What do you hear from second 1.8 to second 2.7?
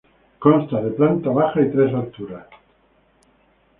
alturas.